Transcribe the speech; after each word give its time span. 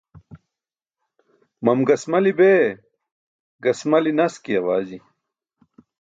Mam 1.63 1.79
gasmali 1.89 2.31
bee 2.39 2.63
gasmali 3.63 4.11
naski 4.17 4.51
awaji. 4.59 4.97